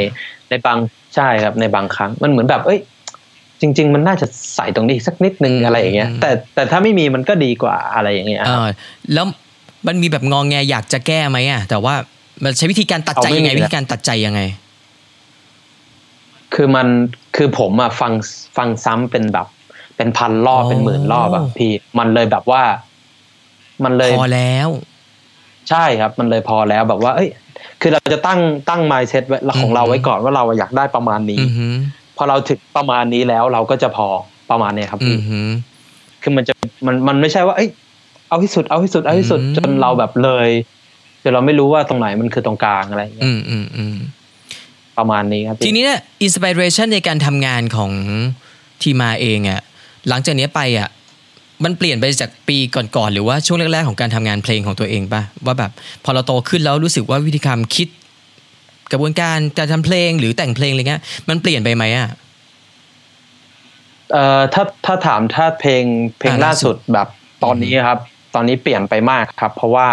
[0.50, 0.78] ในบาง
[1.14, 2.80] ใช่ครับในบางครั้ง มันเหมือนแบบ เอ้ย
[3.60, 8.68] จริง ๆ มันน่าจะใส่ตรงนี้อีกสักนิดนึงอะไรอย่างเงี้ย แต่แต่ถ้าไม่มีมันก็ดีกว่าอะไรอย่างเงี้ยเอครับอ
[9.14, 9.26] แล้ว
[9.86, 11.94] มันมีแบบงองแงอยากจะแก้ไหมอะแต่ว่า
[12.44, 14.40] มันใช้วิธีการตัดใจเอาไม่ยังไงมีวินะธีการตัดใจยังไง
[16.54, 16.86] คือมัน
[17.36, 18.12] คือผมอะฟัง
[18.56, 19.46] ฟังซ้ำเป็นแบบ
[19.96, 22.62] เป็นพันรอบอ๋อเป็นหมื่นรอบอะพี่ มันเลยแบบว่า
[23.84, 24.68] มันเลยพอแล้ว
[25.70, 27.30] ใช่ครับ มันเลยพอแล้วแบบว่า เอ้ย
[27.80, 31.74] คือเราจะตั้งตั้ง mindset ไว้ของเราไว้ก่อนว่าเราอยากได้ประมาณนี้อือหือ
[32.16, 34.08] พอเราถึงประมาณนี้แล้วเราก็จะพอ
[34.50, 35.48] ประมาณเนี้ยครับอืพี่อหือ
[36.22, 36.54] คือมันจะ
[36.86, 37.70] มันมันไม่ใช่ว่า เอ้ย
[38.28, 40.48] เอาที่สุดเอาที่สุดเอาที่สุดอืมจนเราแบบเลย
[41.22, 43.96] จนเราไม่รู้ว่าตรงไหนมันคือตรงกลางอะไรอย่างเงี้อืยมอืมอืม
[44.98, 47.90] ประมาณนี้ครับทีพี่นี้เนี่ยอินสปิเรชันในการทำงานของ
[48.82, 49.60] ทีมาเองอะ
[50.08, 50.88] หลังจากนี้ไปอะ
[51.64, 55.70] มันเปลี่ยนไปจากปีก่อนๆหรือว่าช่วงแรกๆของการทำงานเพลงของตัวเองป่ะว่าแบบ
[56.04, 57.88] พอเราโตขึ้นแล้วรู้สึกว่าวิธีการคิด
[58.92, 62.08] กระบวนการการทำเพลงหรือแต่งเพลงอะไรเงี้ยมันเปลี่ยนไปไหมอะ
[64.12, 65.84] เอ่อถ้าถ้าถามถ้าเพลง
[66.18, 67.08] เพลงอ่าล่าล่าสุสุดดแบบ
[67.44, 67.98] ตอนนี้ครับ
[68.34, 69.88] ตอนนี้เปลี่ยนไปมากครับ เพราะว่า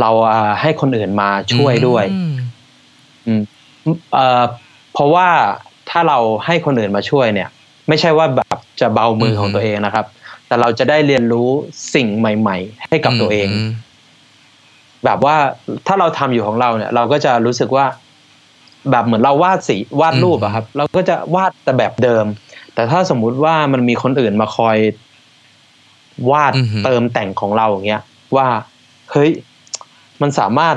[0.00, 2.32] เราอ่าให้คนอื่นมาช่วยด้วยอืม
[3.26, 3.42] อืม
[4.14, 4.42] เอ่อ
[4.94, 5.28] เพราะว่า
[5.90, 7.48] ถ้าเราให้คนอื่นมาช่วยเนี่ย
[7.88, 10.06] ไม่ใช่ว่าแบบจะเบามือของตัวเองนะครับ
[10.50, 11.48] แต่เราจะได้เรียนรู้
[11.94, 13.70] สิ่งใหม่ ๆ ให้กับตัวเองม
[15.04, 15.36] แบบว่า
[15.86, 17.86] ถ้าเราทำอยู่ของเราเนี่ย เราก็จะรู้สึกว่า
[18.90, 22.24] แบบเหมือนเราวาดสีวาดรูปอะครับ เราก็จะวาดแต่แบบเดิม
[22.74, 24.78] แต่ถ้าสมมุติว่ามันมีคนอื่นมาคอย
[26.30, 28.02] วาดอือฮึเติมแต่งของเราอย่างเงี้ย
[28.36, 28.48] ว่า
[29.12, 29.30] เฮ้ย
[30.22, 30.76] มันสามารถ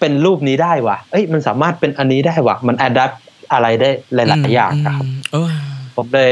[0.00, 3.12] เป็นรูปนี้ได้ว่ะ เอ้ยมันสามารถเป็นอันนี้ได้ว่ะ มันอัดแอป
[3.52, 5.50] อะไรได้หลาย ๆ อย่างนะครับมเออ
[5.96, 6.30] ผมเลย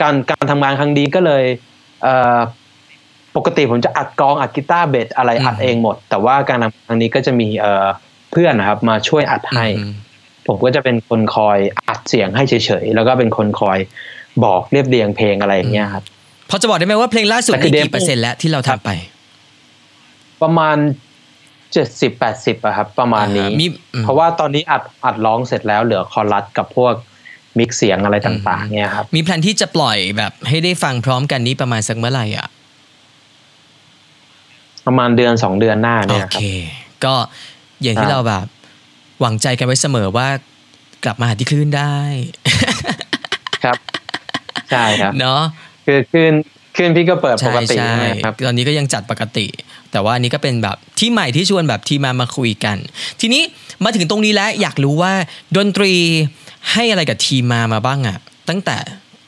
[0.00, 1.69] การการทำงานครั้งนี้ก็เลยเอ่อ
[3.36, 7.86] ปกติผมจะอัดกลองอัดกีตาร์เบสอะไรอัดเองหมด แต่ว่าการทำงานครั้งนี้ก็จะมีเอ่อ
[8.32, 9.92] เพื่อนนะครับ มาช่วยอัดให้อืม
[10.46, 11.58] ผมก็จะเป็นคนคอย
[11.88, 13.78] อัดเสียงให้เฉยๆแล้วก็เป็นคนคอย
[14.44, 16.04] บอกเรียบเรียงเพลงอะไรอย่างเงี้ยครับ
[16.50, 18.90] พอจะบอกได้ไหมว่าเพลงล่าสุดแต่คืนี่อกี่เปอร์เซ็นต์แล้วที่เราทำไป
[20.42, 20.76] ประมาณ
[21.72, 26.94] เจ็ดสิบแปดสิบอะครับ ประมาณนี้อ่ามีอืมเพราะว่าตอนนี้อัดอัดร้องเสร็จแล้วเหลือคอรัสกับพวก
[27.58, 32.48] มิกซ์เสียงอะไรต่างๆเนี่ยครับ มีแพลนที่จะปล่อยแบบให้ได้ฟังพร้อมกันนี้ประมาณสักเมื่อไหร่อะ
[34.86, 36.42] ประมาณเดือนสองเดือนหน้าโอเนี่ยคเครับ
[37.04, 37.14] ก็
[37.82, 38.46] อย่างที่ครับเราแบบ
[39.20, 40.28] หวังใจกันไว้เสมอว่า
[41.04, 41.96] กลับมาหาที่คลื่นได้
[43.64, 43.76] ครับ
[44.70, 45.42] ใช่ครับ เนาะ
[45.86, 46.32] คือคืน
[46.76, 49.46] คืนพี่ก็เปิดปใช่กติใช่นะครับตอนนี้ก็ยังจัดปกติ
[49.92, 52.76] แต่ว่าอันนี้ก็เป็นแบบที่ใหม่ที่ชวนแบบทีมมามาคุยกัน
[53.20, 53.42] ทีนี้
[53.84, 55.12] มาถึงตรงนี้แล้วอยากรู้ว่า
[55.56, 55.94] ดนตรี
[56.72, 58.18] ให้อะไรกับทีมมามาบ้างอะ
[58.48, 58.76] ตั้งแต่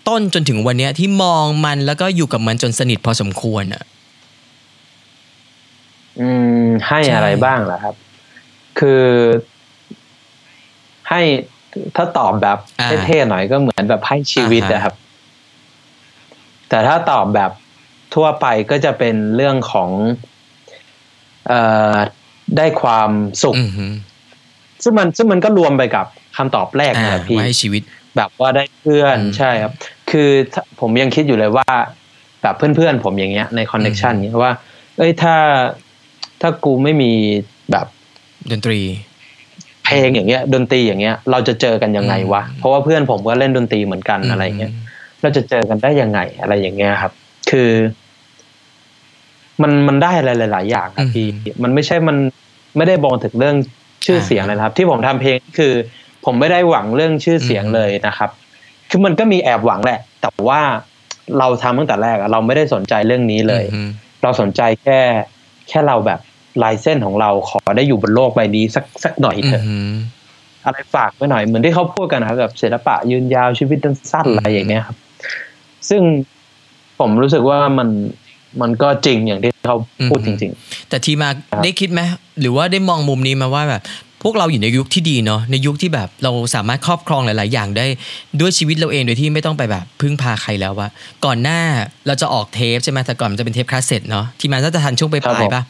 [0.09, 3.83] ต้นจนถึงวันเนี้ยที่มองมันแล้วก็อยู่กับมันจนสนิทพอสมควรอะ
[6.21, 6.29] อื
[6.65, 7.95] ม ให้ใช่อะไรบ้างล่ะครับ
[8.79, 9.05] คือ
[11.09, 11.21] ให้
[11.97, 14.95] ถ้าตอบแบบอ่าเท่ๆหน่อยก็เหมือนแบบให้ชีวิตอ่าฮะนะครับ
[16.69, 17.51] แต่ถ้าตอบแบบ
[18.15, 19.91] ทั่วไปก็จะเป็นเรื่องของ
[21.49, 21.61] เอ่
[21.95, 21.97] อ
[22.57, 23.11] ได้ความ
[23.43, 23.93] สุขอือหือ
[24.83, 27.83] ซึ่งมันซึ่งมันก็รวมไปกับ คำตอบแรกอ่านะพี่ว่าให้ชีวิต
[28.17, 29.73] แบบว่าได้เพื่อนอืมใช่ครับ
[30.11, 31.67] คือถ้าผมยังคิดอยู่เลยว่า
[32.43, 34.53] แบบเพื่อนๆผมอย่างเงี้ยในคอนเน t ชันอืมเนี้ยว่า
[34.99, 35.35] เอ้ยถ้า
[36.41, 37.13] ถ้ากูไม่มี
[37.71, 37.87] แบบ
[38.51, 38.81] ดนตรี
[39.85, 44.73] เพลงอย่างเงี้ย ดนตรีอย่างเงี้ย เราจะเจอกันยังไงวะอืมเพราะว่าเพื่อนผมก็เล่นดนตรีเหมือนกันอะไรเงี้ย
[45.23, 47.13] เราจะเจอกันได้ยังไงอะไรอย่างเงี้ยครับ
[47.51, 47.71] คือ
[49.63, 51.29] มันมันได้อะไรหลาย ๆ อย่างครับพี่
[51.63, 52.17] มันไม่ใช่มัน
[52.77, 53.57] ไม่ได้บอกถึงเรื่อง
[54.07, 55.73] ชื่อเสียงเลยนะครับ ที่ผมทำเพลงคือ
[56.25, 58.31] ผมไม่ได้หวังเรื่องชื่อเสียงเลยนะครับ
[58.91, 60.61] คือมันก็มีแอบหวังแหละ แต่ว่า
[61.39, 63.89] เราทำตั้งแต่แรกอะเราไม่ได้สนใจเรื่องนี้เลยอืม
[64.23, 65.01] เราสนใจแค่
[65.69, 66.21] แค่เราแบบ
[66.63, 69.95] ลายเส้นของเราขอได้อยู่บนโลกใบนี้สักสักหน่อยอืเถมอะอืม
[70.65, 73.79] อะไรฝากไว้หน่อยเหมือนที่เขาพูดกันนะครับแบบศิลปะยืนยาวชีวิต
[74.13, 74.97] สั้นอืมอะไรอย่างเงี้ยครับ
[75.89, 76.03] ซึ่ง
[76.99, 77.89] ผมรู้สึกว่ามัน
[78.61, 79.77] มันก็จริงอย่างที่เขา
[80.11, 80.53] พูดจริง
[80.89, 81.29] แต่ทีมา
[81.65, 82.01] ได้คิดไหม
[82.41, 83.83] หรือว่าได้มองมุมนี้มาว่าแบบ
[84.23, 87.87] พวกเราอยู่ในยุคที่ดีเนาะในยุคที่แบบเราสามารถครอบครองหลาย ๆ อย่างได้
[88.41, 90.89] ด้วยชีวิตเราเองโดยที่ไม่ต้องไปแบบพึ่งพาใครแล้วว่า
[91.25, 91.61] ก่อนหน้า
[92.07, 95.63] เราจะออกเทปใช่ไหมแต่ก่อนมันจะเป็นเทปคาสเซ็ตเนาะทีมาน่าจะทันช่วงไปปลายๆปะ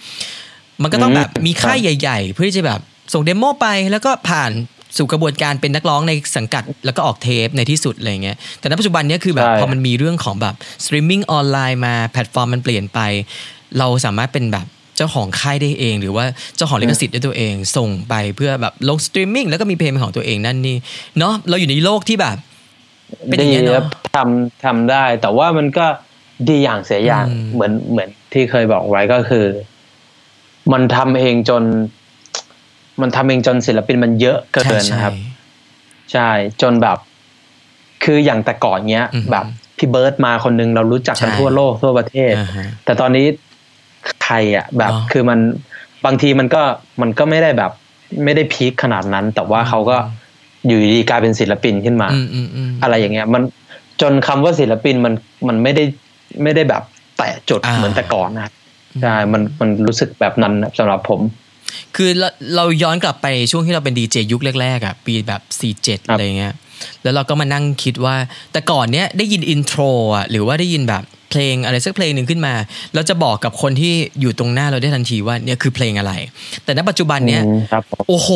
[0.83, 2.81] มันก็ต้องแบบอืมมีค่ายครับใหญ่ ๆ เพื่อที่จะแบบ
[3.13, 4.51] ส่ง demo ไปแล้วก็ผ่าน
[4.97, 13.01] สู่กระบวนการเป็นนักร้องในสังกัดแล้วก็ออกเทปในที่สุดอะไรเงี้ย แต่ณปัจจุบันเนี้ยคือแบบใช่พอมันมีเรื่องของแบบสตรีมมิ่งออนไลน์มาแพลตฟอร์มมันเปลี่ยนไป
[13.79, 16.25] เราสามารถเป็นแบบเจ้าของค่ายได้เอง หรือว่า
[16.57, 20.77] เจ้าของลิขสิทธิ์ด้วยตัวเอง ส่งไปเพื่อแบบลงสตรีมมิ่งแล้วก็มีเพลงเป็นของตัวเองนั่นนี่
[21.19, 22.37] เนาะเราอยู่ในโลกที่แบบ
[23.27, 25.87] เป็นอย่างเงี้ยเนอะครับทำทำได้ แต่ว่ามันก็
[26.49, 29.47] ดีอย่างเสียอย่างอืมเหมือนเหมือนที่เคยบอกไว้ก็คือ
[30.73, 31.63] มันทำเองจน
[33.01, 35.15] มันทำเองจนศิลปินมันเยอะเกิใช่นใช่นะครับ
[36.13, 36.29] ใช่
[36.63, 36.99] จนแบบ
[38.05, 39.47] คืออย่างแต่ก่อนเนี้ยอือฮึแบบ
[39.79, 43.27] พี่เบิร์ดมาคนนึงเรารู้จักกันใช่ทั่วโลกทั่วประเทศอ่าฮะแต่ตอนนี้
[44.23, 45.39] ใครอะแบบเนอะคือมัน
[46.07, 46.63] บางทีมันก็
[47.01, 47.73] มันก็ไม่ได้แบบ
[48.25, 49.97] ไม่ได้พีคขนาดนั้น แต่ว่าเขาก็
[50.67, 53.43] อยู่ดีๆกลายเป็นศิลปินขึ้นมาอืมอืมอืมอะไรอย่างเงี้ย มัน
[54.01, 55.15] จนคำว่าศิลปินมัน
[55.49, 55.85] มันไม่ได้
[56.43, 56.83] ไม่ได้แบบ
[57.19, 58.53] แตะจุดอ่าเหมือนแต่ก่อนนะครับ
[59.03, 61.21] ใช่มันมันรู้สึกแบบนั้นนะสำหรับผม
[61.97, 65.43] คือเราเราย้อนกลับไปช่วงที่เราเป็นดีเจยุคแรกๆอะปีแบบ
[65.89, 66.55] 47ครับอะไรเงี้ย
[67.03, 68.15] แล้วเราก็มานั่งคิดว่า
[68.53, 69.81] แต่ก่อนเนี้ยได้ยินอินโทร
[70.17, 72.55] อะหรือว่าได้ยินแบบ เพลงอะไรสักเพลงหนึ่งขึ้นมา
[72.95, 76.13] เราจะบอกกับคนที่อยู่ตรงหน้าเราได้ทันทีว่าเนี่ยคือเพลงอะไร
[76.65, 78.31] แต่ณปัจจุบันเนี้ยอืมครับผมโอ้โห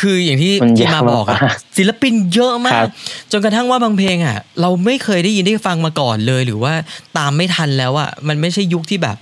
[0.00, 2.90] คืออย่างที่มันที่ยากมาบอกอะมากศิลปินเยอะมาครักบ
[3.32, 6.74] จนกระทั่งว่าบางเพลงอะเราไม่เคยได้ยินได้ฟังมาก่อนเลย หรือว่า
[7.18, 9.16] ตามไม่ทันแล้วอะมันไม่ใช่ยุคที่แบบ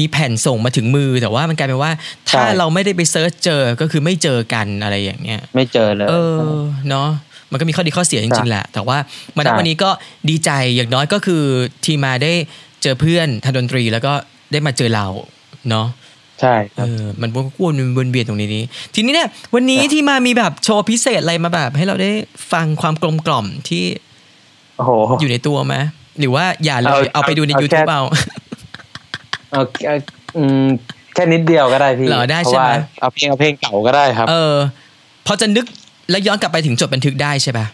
[0.00, 1.92] มีแผ่นส่งมาถึงมือแต่ว่ามันกลายเป็นว่า
[2.30, 6.58] ถ้าเราไม่ได้ไปเซิร์ชเจอก็คือไม่เจอกันอะไรอย่างเงี้ย ไม่เจอเลย เออ
[6.88, 7.08] เนาะ
[7.52, 8.98] มันก็มีข้อดีข้อเสียจริงๆแหละ แต่ว่า
[9.36, 9.90] มาณใช่วันนี้ก็
[10.30, 11.42] ดีใจอย่างน้อยก็คือ
[11.84, 12.32] ทีมาได้
[12.82, 14.12] เจอเพื่อนทางดนตรีแล้วก็
[14.52, 15.06] ได้มาเจอเรา
[15.70, 15.86] เนาะ
[16.40, 17.30] ใช่คเอรับอมัน
[17.62, 22.10] วนวนเวียนตรงนี้นี้ ทีนี้เนี่ยวันนี้ครับที่มามีแบบโชว์พิเศษอะไรมาแบบ ให้เราได้
[22.52, 23.84] ฟังความกลมกล่อมที่
[24.76, 25.74] โอ้โหอยู่ในตัวไหม
[26.20, 28.02] หรือว่าอย่าเลยเอาเอาไปดูในเอา YouTube แค่เอา
[29.52, 29.96] เอาเอา
[30.36, 30.66] อืม
[31.14, 34.56] แค่นิดเดียวก็ได้พี่เหรอได้เพราะใช่ไหมว่าเอาเพลงเอาเพลงเก่าก็ได้ครับ เออ
[35.26, 35.64] พอจะนึก
[36.10, 37.66] แล้วย้อนกลับไปถึงจดบันทึกได้ใช่ปะ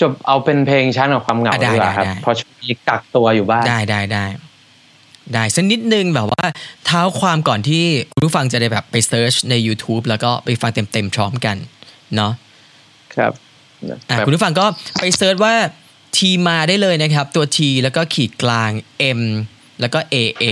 [0.00, 4.24] จบเอาเป็นเพลงชั้นของความเหงาอะได้ดีกว่าครับได้ได้เพราะช่วงนี้กักตัวอยู่บ้านได้ได้ได้
[5.34, 6.46] ได้สักนิดนึงแบบว่า
[6.86, 11.56] เท้าความก่อนที่คุณผู้ฟังจะได้แบบไป search ใน YouTube แล้วก็ไปฟังเต็มๆพร้อมกัน
[12.16, 12.32] เนาะ
[13.14, 13.32] ครับ
[14.10, 14.66] อะแบบคุณผู้ฟังก็
[15.00, 15.54] ไป search ว่า
[16.16, 18.70] ทีมาได้เลยนะครับ ตัว T แล้วก็ขีดกลาง
[19.18, 19.20] M
[19.80, 20.44] แล้วก็ AA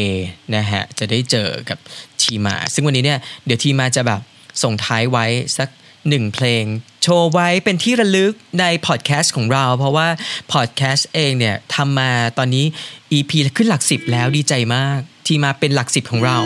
[0.57, 1.79] นะฮะ จะได้เจอกับ
[2.23, 4.21] ทีมา ซึ่งวันนี้เนี่ย เดี๋ยวทีมาจะแบบ
[4.63, 5.27] ส่งท้ายไว้
[5.59, 5.69] สัก
[6.09, 6.65] หนึ่งเพลง
[7.03, 10.09] โชว์ไว้เป็นที่ระลึกในพอดแคสต์ของเรา เพราะว่า
[10.53, 12.65] พอดแคสต์เองเนี่ยทำมาตอนนี้
[13.13, 16.39] EP ขึ้นหลักสิบแล้วดีใจมาก ทีมาเป็นหลักสิบของเรา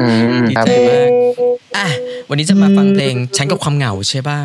[0.00, 1.08] อืมดีครับใจมาก
[1.76, 1.88] อะ
[2.28, 4.38] วันนี้จะมาฟังเพลงฉันกับความเหงาใช่ป่ะ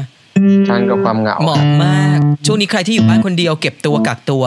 [0.67, 4.43] ชั้นกับความเหงาเหมาะมาก ช่วงนี้ใครที่อยู่บ้านคนเดียวเก็บตัวกักตัว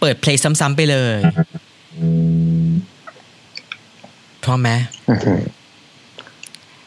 [0.00, 1.16] เปิดเพลงซ้ำๆไปเลย
[4.44, 4.70] พร้อมไหม
[5.08, 5.40] อื้อหือ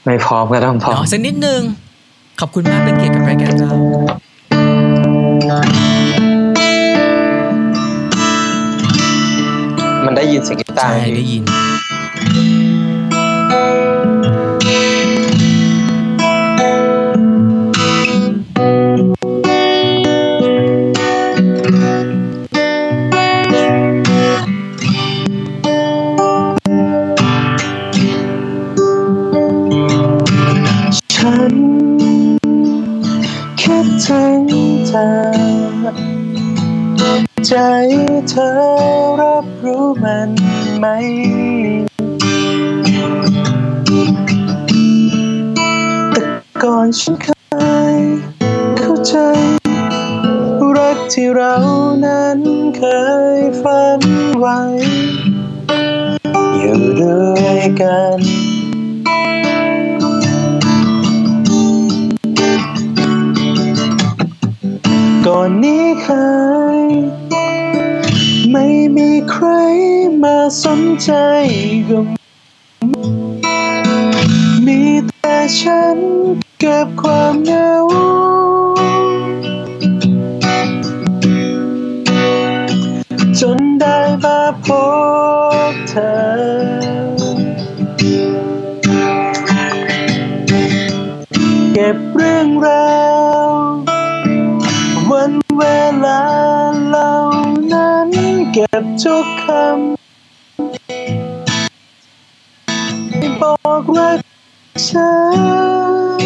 [0.05, 1.61] ไม่พร้อมก็ต้องพร้อมเนาะสักนิดนึง
[2.39, 3.71] ขอบคุณมากเป็นเกียรติกับรายการเรา
[10.05, 11.43] มันได้ยินเสียงกีตาร์ใช่ไหมได้พี่ยิน
[37.47, 37.55] ใจ
[38.29, 38.49] เธอ
[39.21, 40.31] รับรู้มัน
[40.77, 40.85] ไหม
[46.11, 46.23] แต่
[46.63, 47.27] ก่อนฉันเค
[47.93, 47.95] ย
[48.77, 49.13] เข้าใจ
[50.77, 51.55] รักที่เรา
[52.05, 52.39] นั้น
[52.77, 52.83] เค
[53.37, 54.01] ยฝัน
[54.39, 54.59] ไว้
[56.59, 58.22] อยู่ด้วยกัน
[70.63, 71.11] สนใจ
[71.89, 71.99] ก็
[74.65, 75.97] มีแต่ฉัน
[76.59, 77.71] เกับความเหงา
[83.39, 84.67] จนได้มาพ
[85.71, 86.11] บเธอ
[91.73, 93.02] เก็บเรื่องราว
[103.41, 104.19] บอกรัก
[104.87, 106.19] ฉัน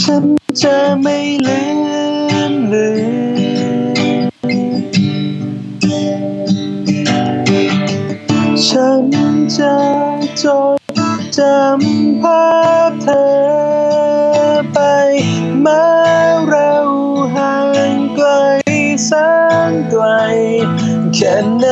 [0.00, 0.24] ฉัน
[0.62, 1.62] จะไม่ลื
[2.50, 3.02] มเลือ
[8.48, 9.04] นฉัน
[9.56, 9.74] จะ
[10.42, 10.44] จ
[10.76, 10.80] ด
[11.38, 12.44] จำภา
[12.90, 13.26] พเธอ
[14.72, 14.78] ไป
[15.62, 15.86] แม้
[16.48, 16.72] เรา
[17.36, 17.56] ห่า
[17.94, 18.28] งไกล
[19.06, 19.10] แส
[19.70, 20.04] นไกล
[21.14, 21.66] แค่ไหน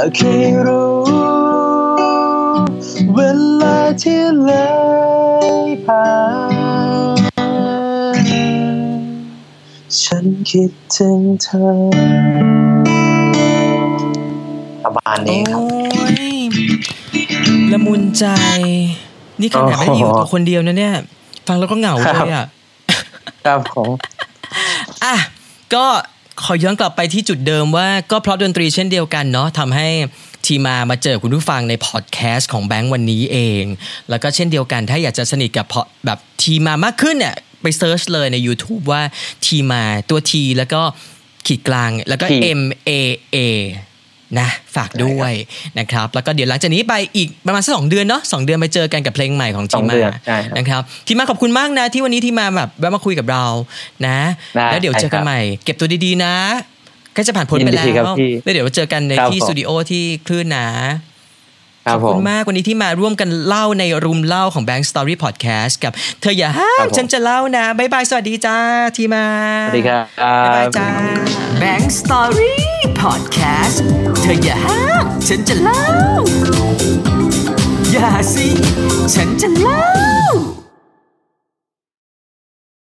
[0.06, 0.34] กให้
[0.66, 0.96] รู้
[3.14, 3.18] เว
[3.60, 4.50] ลาที่เล
[5.48, 6.08] ยผ่า
[8.22, 8.26] น
[10.02, 11.70] ฉันคิดถึงเธอ
[14.82, 16.28] ประมาณนี้ครับโอ้ย
[17.72, 18.24] ละมุนใจ
[19.40, 20.94] นี่ขนาดไม่ได้อยู่ตัวคนเดียวนะเนี่ย
[21.46, 22.46] ฟังแล้วก็เหงาเลยอะ
[23.46, 23.88] ครับผม
[25.04, 25.16] อะ
[25.74, 25.84] ก็
[26.44, 29.88] ขอย้อนกลับไปที่จุดเดิมว่าก็เพราะดนตรีเช่นเดียวกันเนาะทำให้
[30.46, 33.64] ททีมามาเจอคุณผู้ฟังในพอดแคสต์ของแบงค์วันนี้เอง
[34.10, 39.02] แล้วก็เช่นเดียวกัน ถ้าอยากจะสนิทกับพอแบบทีมามากขึ้นเนี่ยไปเซิร์ชเลยใน YouTube ว่า
[39.44, 40.82] ทีมาตัวทีแล้วก็
[41.46, 42.90] ขีดกลางแล้วก็ T M A
[43.36, 43.38] A
[44.38, 45.32] นะฝากด้วย
[45.78, 53.44] นะครับแล้วก็เดี๋ยวหลังจากนี้ไปอีกประมาณสักสองเดือนเนาะสองเดือนไปเจอกันกับเพลงใหม่ของทีองเดือนใช่ครับนะครับทีมาขอบคุณมากนะ ที่วันนี้ทีมาแบบแวะมาคุยกับเรา
[54.06, 54.18] นะ
[54.56, 61.07] ได้แล้วเดี๋ยวเจอกันครับใหม่ เก็บตัวดีๆนะใก็จะผ่านพ้นไปยินแล้ดีครับวพี่แล้วเดี๋ยวเจอกันในครับที่ผมสตูดิโอที่คลื่นนะค
[61.88, 68.56] ขรัอบบผคุมณมากวันนี้ที่มาร่วมกันเล่าในรุมเล่าของ Bank Story Podcast กับเธออย่าห้าครัมบผมฉันจะเล่านะบ๊ายบาย สวัสดีจ้า
[68.96, 69.26] ทีมา
[69.66, 70.04] สวัสดีครับ
[70.44, 70.88] บ๊ายบายจ้า
[71.62, 72.56] Bang Story
[73.02, 73.78] Podcast
[74.22, 75.84] เธออย่าห้ามฉันจะเล่า
[77.92, 78.48] อย่าสิ
[79.14, 80.07] ฉันจะเล่า